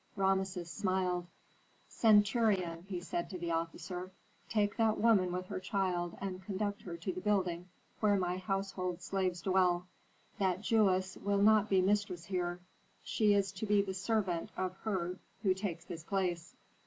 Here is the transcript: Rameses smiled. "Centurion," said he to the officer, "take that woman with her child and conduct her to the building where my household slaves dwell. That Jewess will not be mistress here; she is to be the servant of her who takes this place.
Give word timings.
Rameses 0.15 0.71
smiled. 0.71 1.27
"Centurion," 1.87 2.87
said 3.03 3.25
he 3.25 3.29
to 3.29 3.37
the 3.37 3.51
officer, 3.51 4.09
"take 4.49 4.75
that 4.77 4.97
woman 4.97 5.31
with 5.31 5.45
her 5.45 5.59
child 5.59 6.17
and 6.19 6.41
conduct 6.43 6.81
her 6.81 6.97
to 6.97 7.13
the 7.13 7.21
building 7.21 7.69
where 7.99 8.17
my 8.17 8.37
household 8.39 9.03
slaves 9.03 9.43
dwell. 9.43 9.85
That 10.39 10.61
Jewess 10.61 11.17
will 11.17 11.43
not 11.43 11.69
be 11.69 11.83
mistress 11.83 12.25
here; 12.25 12.59
she 13.03 13.35
is 13.35 13.51
to 13.51 13.67
be 13.67 13.83
the 13.83 13.93
servant 13.93 14.49
of 14.57 14.75
her 14.77 15.19
who 15.43 15.53
takes 15.53 15.85
this 15.85 16.03
place. 16.03 16.55